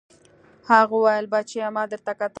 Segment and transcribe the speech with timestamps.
[0.69, 2.29] هغه وويل بچيه ما درته کتل.